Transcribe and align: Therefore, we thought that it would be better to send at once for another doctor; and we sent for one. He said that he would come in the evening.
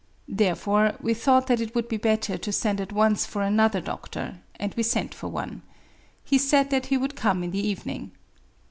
Therefore, 0.27 0.93
we 0.99 1.13
thought 1.13 1.45
that 1.45 1.61
it 1.61 1.75
would 1.75 1.87
be 1.87 1.97
better 1.97 2.35
to 2.35 2.51
send 2.51 2.81
at 2.81 2.91
once 2.91 3.23
for 3.27 3.43
another 3.43 3.79
doctor; 3.79 4.39
and 4.59 4.73
we 4.73 4.81
sent 4.81 5.13
for 5.13 5.27
one. 5.27 5.61
He 6.23 6.39
said 6.39 6.71
that 6.71 6.87
he 6.87 6.97
would 6.97 7.15
come 7.15 7.43
in 7.43 7.51
the 7.51 7.59
evening. 7.59 8.09